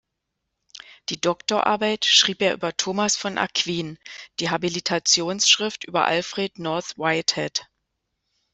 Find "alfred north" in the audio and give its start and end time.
6.05-6.97